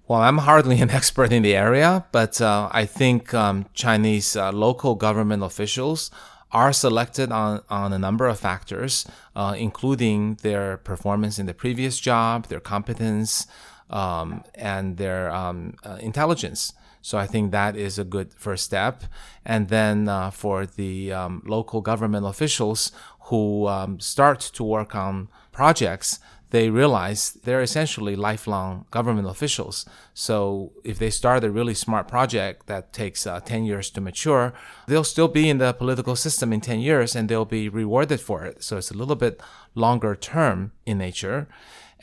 [0.08, 4.52] Well, I'm hardly an expert in the area, but uh, I think um, Chinese uh,
[4.52, 6.10] local government officials
[6.50, 12.00] are selected on, on a number of factors, uh, including their performance in the previous
[12.00, 13.46] job, their competence,
[13.90, 16.72] um, and their um, uh, intelligence.
[17.04, 19.04] So I think that is a good first step.
[19.44, 22.92] And then uh, for the um, local government officials
[23.28, 29.84] who um, start to work on projects, they realize they're essentially lifelong government officials.
[30.14, 34.54] So if they start a really smart project that takes uh, 10 years to mature,
[34.86, 38.46] they'll still be in the political system in 10 years and they'll be rewarded for
[38.46, 38.62] it.
[38.64, 39.42] So it's a little bit
[39.74, 41.48] longer term in nature.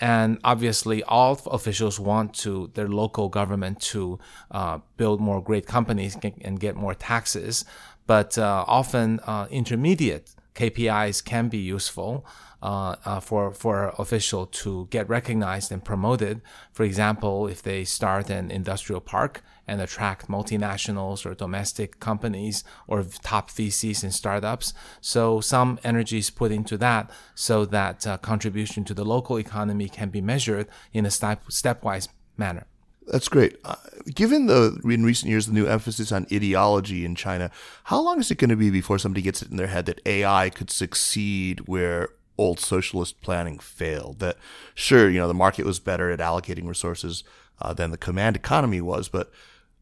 [0.01, 6.17] And obviously, all officials want to their local government to uh, build more great companies
[6.41, 7.63] and get more taxes.
[8.07, 12.25] But uh, often, uh, intermediate KPIs can be useful
[12.61, 16.41] uh, uh, for for official to get recognized and promoted.
[16.71, 23.03] For example, if they start an industrial park and attract multinationals or domestic companies or
[23.03, 28.83] top VCs and startups, so some energy is put into that, so that uh, contribution
[28.85, 32.65] to the local economy can be measured in a step stepwise manner.
[33.07, 33.57] That's great.
[33.65, 33.75] Uh,
[34.13, 37.49] given the in recent years the new emphasis on ideology in China,
[37.85, 39.99] how long is it going to be before somebody gets it in their head that
[40.05, 42.09] AI could succeed where
[42.41, 44.19] old socialist planning failed.
[44.19, 44.37] That
[44.73, 47.23] sure, you know, the market was better at allocating resources
[47.61, 49.31] uh, than the command economy was, but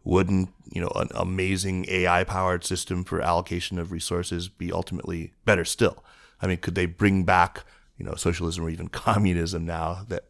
[0.04, 5.64] wouldn't you know an amazing AI powered system for allocation of resources be ultimately better
[5.64, 6.04] still?
[6.42, 7.64] I mean, could they bring back
[7.98, 10.26] you know socialism or even communism now that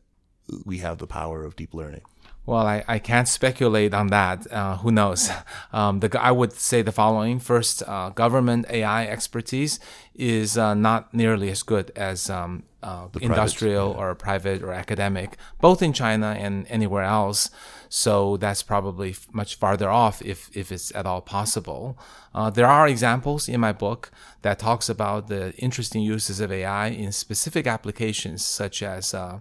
[0.66, 2.02] we have the power of deep learning?
[2.46, 4.52] Well, I, I can't speculate on that.
[4.52, 5.30] Uh, who knows?
[5.72, 7.40] Um, the, I would say the following.
[7.40, 9.80] First, uh, government AI expertise
[10.16, 14.00] is uh, not nearly as good as um, uh, industrial yeah.
[14.00, 17.52] or private or academic, both in China and anywhere else.
[17.88, 22.00] So that's probably much farther off if, if it's at all possible.
[22.34, 24.10] Uh, there are examples in my book
[24.42, 29.40] that talks about the interesting uses of AI in specific applications such as uh,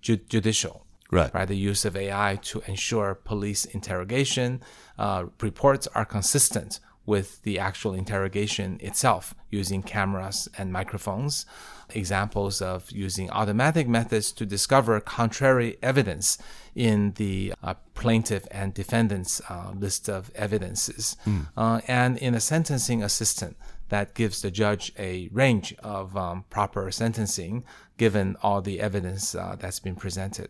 [0.00, 1.32] judicial Right.
[1.34, 1.46] Right.
[1.46, 4.62] The use of AI to ensure police interrogation
[4.98, 11.44] uh, reports are consistent with the actual interrogation itself using cameras and microphones.
[11.90, 16.38] Examples of using automatic methods to discover contrary evidence
[16.74, 21.16] in the uh, plaintiff and defendant's uh, list of evidences.
[21.56, 23.56] Uh, and in a sentencing assistant
[23.90, 27.64] that gives the judge a range of um, proper sentencing
[27.98, 30.48] given all the evidence uh, that's been presented.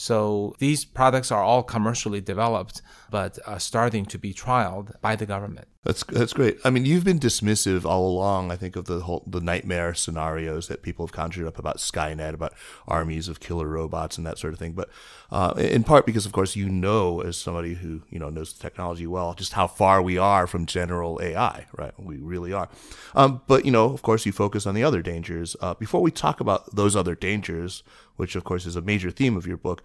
[0.00, 2.80] So these products are all commercially developed,
[3.10, 5.68] but are starting to be trialed by the government.
[5.82, 6.58] That's that's great.
[6.62, 8.50] I mean, you've been dismissive all along.
[8.52, 12.34] I think of the whole the nightmare scenarios that people have conjured up about Skynet,
[12.34, 12.52] about
[12.86, 14.72] armies of killer robots and that sort of thing.
[14.72, 14.90] But
[15.32, 18.60] uh, in part because, of course, you know, as somebody who you know knows the
[18.60, 21.66] technology well, just how far we are from general AI.
[21.74, 22.68] Right, we really are.
[23.14, 25.56] Um, but you know, of course, you focus on the other dangers.
[25.62, 27.82] Uh, before we talk about those other dangers,
[28.16, 29.82] which of course is a major theme of your book,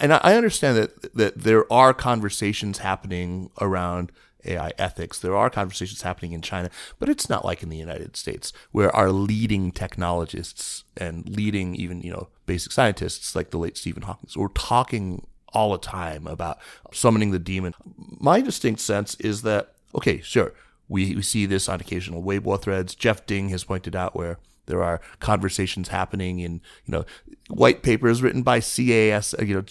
[0.00, 4.12] and I understand that that there are conversations happening around
[4.46, 5.18] AI ethics.
[5.18, 8.94] There are conversations happening in China, but it's not like in the United States, where
[8.94, 14.28] our leading technologists and leading even you know basic scientists like the late Stephen Hawking
[14.36, 16.58] were talking all the time about
[16.92, 17.74] summoning the demon.
[17.96, 20.52] My distinct sense is that okay, sure,
[20.88, 22.94] we, we see this on occasional Weibo threads.
[22.94, 27.04] Jeff Ding has pointed out where there are conversations happening in, you know,
[27.48, 29.64] white papers written by CAS, you know,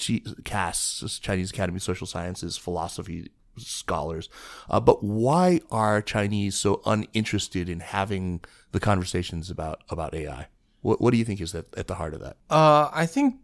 [0.43, 4.29] CAS, Chinese Academy of Social Sciences, philosophy scholars.
[4.69, 8.41] Uh, but why are Chinese so uninterested in having
[8.71, 10.47] the conversations about, about AI?
[10.81, 12.37] What, what do you think is at, at the heart of that?
[12.49, 13.35] Uh, I think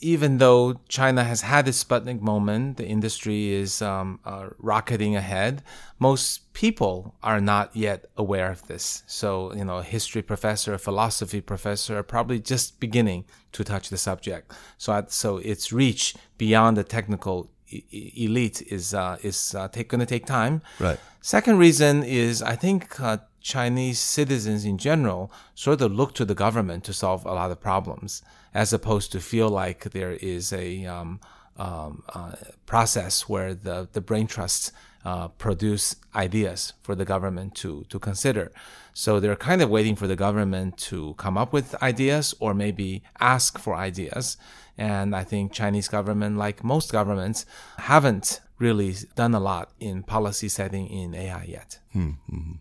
[0.00, 5.62] even though China has had this Sputnik moment, the industry is um, uh, rocketing ahead.
[5.98, 9.02] Most people are not yet aware of this.
[9.06, 13.88] So, you know, a history professor, a philosophy professor are probably just beginning to touch
[13.88, 14.52] the subject.
[14.76, 20.26] So, so its reach beyond the technical elite is uh, is uh, going to take
[20.26, 20.62] time.
[20.78, 20.98] Right.
[21.20, 26.34] Second reason is I think uh, Chinese citizens in general sort of look to the
[26.34, 28.22] government to solve a lot of problems,
[28.54, 31.20] as opposed to feel like there is a um,
[31.56, 32.32] um, uh,
[32.66, 34.72] process where the, the brain trusts
[35.04, 38.50] uh, produce ideas for the government to, to consider.
[38.92, 43.04] So they're kind of waiting for the government to come up with ideas or maybe
[43.20, 44.36] ask for ideas.
[44.78, 47.46] And I think Chinese government, like most governments,
[47.78, 51.78] haven't really done a lot in policy setting in AI yet.
[51.94, 52.52] Mm-hmm.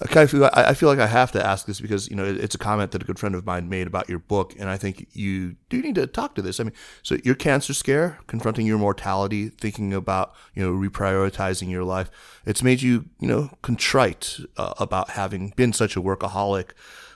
[0.00, 2.58] I feel, I feel like I have to ask this because you know it's a
[2.58, 5.56] comment that a good friend of mine made about your book, and I think you
[5.68, 6.60] do need to talk to this.
[6.60, 6.72] I mean,
[7.02, 12.10] so your cancer scare, confronting your mortality, thinking about you know reprioritizing your life,
[12.46, 16.70] it's made you you know contrite uh, about having been such a workaholic.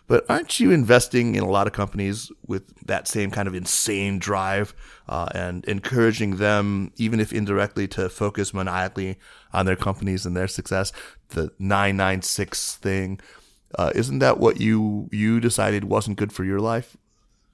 [0.09, 4.19] But aren't you investing in a lot of companies with that same kind of insane
[4.19, 4.73] drive
[5.09, 9.19] uh, and encouraging them, even if indirectly, to focus maniacally
[9.53, 10.93] on their companies and their success?
[11.31, 13.21] The 996 thing.
[13.77, 16.97] Uh, isn't that what you you decided wasn't good for your life?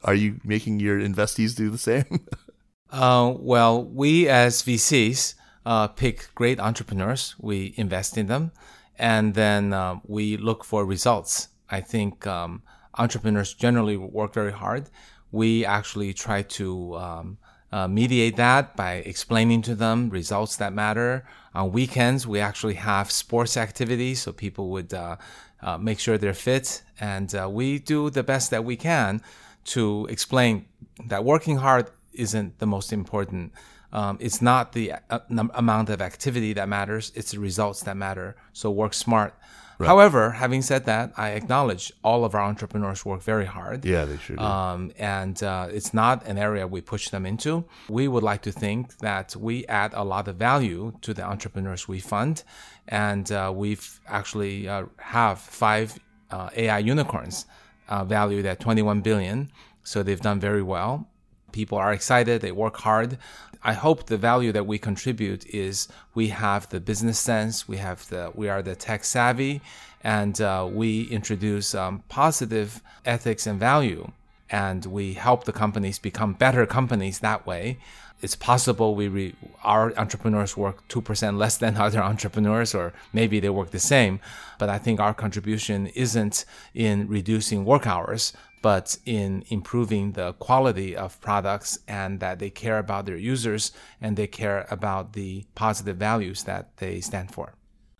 [0.04, 2.26] Are you making your investees do the same?
[2.90, 5.34] uh, well, we as VCs
[5.64, 8.52] uh, pick great entrepreneurs, we invest in them,
[8.98, 12.62] and then uh, we look for results I think um,
[12.98, 14.90] entrepreneurs generally work very hard.
[15.32, 17.38] We actually try to um,
[17.72, 21.24] uh, mediate that by explaining to them results that matter.
[21.54, 25.16] On weekends, we actually have sports activities so people would uh,
[25.62, 26.82] uh, make sure they're fit.
[27.00, 29.22] And uh, we do the best that we can
[29.64, 30.66] to explain
[31.06, 33.52] that working hard isn't the most important.
[33.92, 38.36] Um, it's not the uh, amount of activity that matters, it's the results that matter.
[38.52, 39.34] So work smart.
[39.82, 39.88] Right.
[39.88, 43.84] However, having said that, I acknowledge all of our entrepreneurs work very hard.
[43.84, 44.38] Yeah, they should.
[44.38, 47.64] Um, and uh, it's not an area we push them into.
[47.88, 51.88] We would like to think that we add a lot of value to the entrepreneurs
[51.88, 52.44] we fund,
[52.86, 55.98] and uh, we've actually uh, have five
[56.30, 57.46] uh, AI unicorns
[57.88, 59.50] uh, valued at 21 billion.
[59.82, 61.08] So they've done very well.
[61.52, 62.40] People are excited.
[62.40, 63.18] They work hard.
[63.64, 68.08] I hope the value that we contribute is we have the business sense, we have
[68.08, 69.60] the we are the tech savvy,
[70.02, 74.10] and uh, we introduce um, positive ethics and value,
[74.50, 77.78] and we help the companies become better companies that way.
[78.20, 79.34] It's possible we re,
[79.64, 84.18] our entrepreneurs work two percent less than other entrepreneurs, or maybe they work the same.
[84.58, 86.44] But I think our contribution isn't
[86.74, 88.32] in reducing work hours,
[88.62, 94.16] but in improving the quality of products and that they care about their users and
[94.16, 97.54] they care about the positive values that they stand for.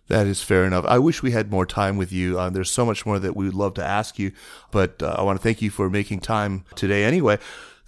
[0.07, 0.85] That is fair enough.
[0.87, 2.37] I wish we had more time with you.
[2.37, 4.31] Uh, there's so much more that we would love to ask you,
[4.71, 7.39] but uh, I want to thank you for making time today anyway.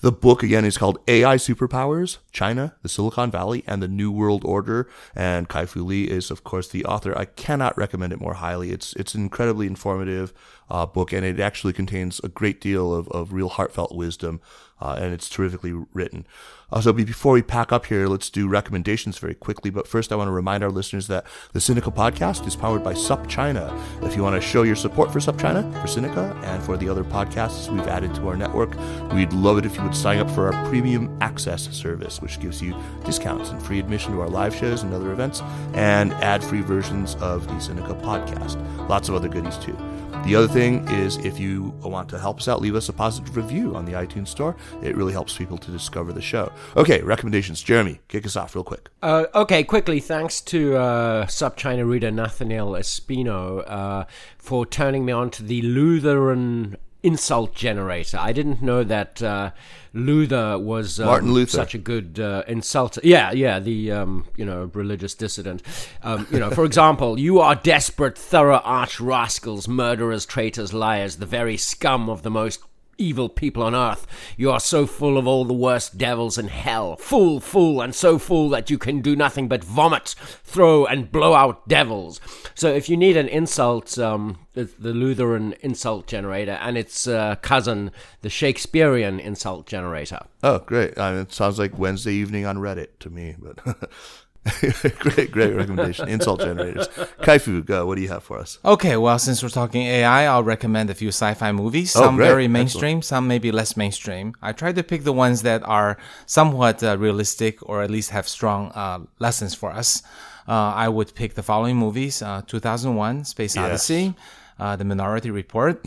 [0.06, 4.46] The book again is called AI Superpowers: China, the Silicon Valley, and the New World
[4.46, 4.88] Order.
[5.16, 7.18] And Kai Fu Lee is, of course, the author.
[7.18, 8.70] I cannot recommend it more highly.
[8.70, 10.32] It's it's an incredibly informative
[10.70, 14.42] uh, book, and it actually contains a great deal of, of real heartfelt wisdom,
[14.82, 16.26] uh, and it's terrifically written.
[16.72, 19.70] Uh, so before we pack up here, let's do recommendations very quickly.
[19.70, 22.94] But first, I want to remind our listeners that the Sinica podcast is powered by
[22.94, 23.72] SupChina.
[24.04, 27.04] If you want to show your support for SupChina, for Sinica, and for the other
[27.04, 28.72] podcasts we've added to our network,
[29.14, 32.62] we'd love it if you would sign up for our premium access service, which gives
[32.62, 35.42] you discounts and free admission to our live shows and other events,
[35.76, 38.58] and ad-free versions of the Sinica podcast.
[38.90, 39.78] Lots of other goodies too.
[40.24, 43.38] The other thing is if you want to help us out, leave us a positive
[43.38, 44.56] review on the iTunes Store.
[44.82, 46.52] It really helps people to discover the show.
[46.76, 47.62] Okay, recommendations.
[47.62, 48.90] Jeremy, kick us off real quick.
[49.04, 54.06] Uh, okay, quickly, thanks to uh, SupChina reader Nathaniel Espino uh,
[54.38, 58.18] for turning me on to the Lutheran insult generator.
[58.20, 59.52] I didn't know that uh,
[59.94, 61.52] Luther was um, Martin Luther.
[61.52, 63.00] such a good uh, insulter.
[63.04, 65.62] Yeah, yeah, the um, you know religious dissident.
[66.04, 71.26] Um, you know, for example, you are desperate, thorough arch rascals, murderers, traitors, liars, the
[71.26, 72.60] very scum of the most
[72.98, 74.08] evil people on earth.
[74.38, 76.96] You are so full of all the worst devils in hell.
[76.98, 81.34] Fool, fool, and so full that you can do nothing but vomit, throw, and blow
[81.34, 82.20] out devils.
[82.54, 87.92] So if you need an insult, um, the Lutheran insult generator, and its uh, cousin,
[88.22, 90.20] the Shakespearean insult generator.
[90.44, 90.98] Oh, great.
[90.98, 93.90] I mean, it sounds like Wednesday evening on Reddit to me, but
[95.00, 96.08] great, great recommendation.
[96.08, 96.88] Insult generators.
[97.22, 97.86] Kaifu, go.
[97.88, 98.60] What do you have for us?
[98.64, 101.96] Okay, well, since we're talking AI, I'll recommend a few sci-fi movies.
[101.96, 102.28] Oh, Some great.
[102.28, 104.36] very mainstream, some maybe less mainstream.
[104.42, 108.28] I tried to pick the ones that are somewhat uh, realistic or at least have
[108.28, 110.04] strong uh, lessons for us.
[110.48, 113.66] Uh, I would pick the following movies: uh, 2001: Space Yes.
[113.66, 114.14] Odyssey,
[114.60, 115.84] uh, The Minority Report,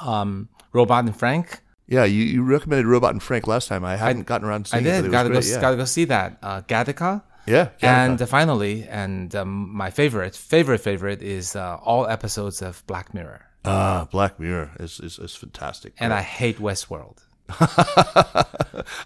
[0.00, 1.60] um, Robot and Frank.
[1.86, 3.84] Yeah, you, you recommended Robot and Frank last time.
[3.84, 5.02] I hadn't gotten around to I seeing it.
[5.02, 5.04] but did.
[5.04, 5.54] it was Gotta go.
[5.54, 5.60] yeah.
[5.60, 6.38] Gotta go see that.
[6.42, 7.22] Uh, Gattaca.
[7.46, 12.82] Yeah, And uh, finally, and um, my favorite, favorite, favorite is uh, all episodes of
[12.86, 13.42] Black Mirror.
[13.64, 15.92] ah, Black Mirror is, is, is fantastic.
[16.00, 17.18] And I hate Westworld.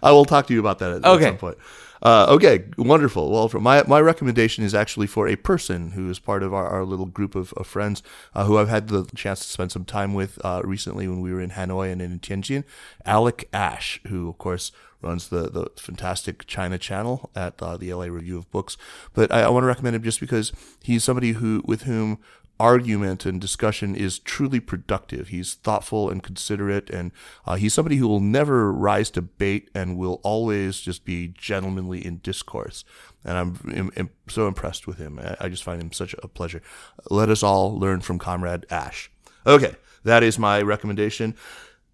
[0.03, 1.25] I will talk to you about that at, Okay.
[1.25, 1.59] at some point.
[2.03, 3.31] Uh, okay, wonderful.
[3.31, 6.85] Well, my my recommendation is actually for a person who is part of our, our
[6.85, 8.03] little group of, of friends
[8.35, 11.33] uh, who I've had the chance to spend some time with uh, recently when we
[11.33, 12.65] were in Hanoi and in Tianjin.
[13.05, 18.07] Alec Ash, who of course runs the the fantastic China channel at uh, the LA
[18.07, 18.77] Review of Books.
[19.13, 22.19] But I, I want to recommend him just because he's somebody who with whom
[22.61, 25.29] argument and discussion is truly productive.
[25.29, 27.13] He's thoughtful and considerate, and
[27.47, 32.05] uh, he's somebody who will never rise to bait and will always just be gentlemanly
[32.05, 32.85] in discourse.
[33.25, 35.21] And I'm, im im- so impressed with him.
[35.41, 36.63] I, just find him such a pleasure.
[37.11, 39.11] Let us all learn from Comrade Ash.
[39.47, 41.35] Okay, that is my recommendation.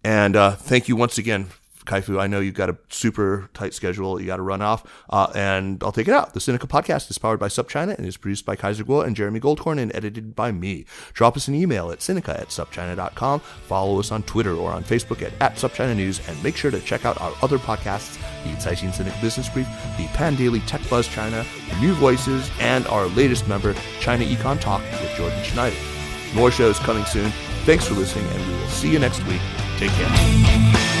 [0.03, 1.47] And uh, thank you once again,
[1.85, 2.19] Kaifu.
[2.19, 4.19] I know you've got a super tight schedule.
[4.19, 4.83] You got to run off.
[5.09, 6.33] Uh, and I'll take it out.
[6.33, 9.39] The Sinica Podcast is powered by SupChina and is produced by Kaiser Kuo and Jeremy
[9.39, 10.85] Goldkorn and edited by me.
[11.13, 13.39] Drop us an email at Sinica at SupChina.com.
[13.39, 16.27] Follow us on Twitter or on Facebook at, at SupChina News.
[16.27, 19.67] And make sure to check out our other podcasts, the Caixin Sinica Business Brief,
[19.97, 21.45] the Pandaily Tech Buzz China,
[21.79, 25.77] New Voices, and our latest member, China Econ Talk with Jordan Schneider.
[26.33, 27.31] More shows coming soon.
[27.65, 29.41] Thanks for listening, and we will see you next week.
[29.77, 30.94] Take care.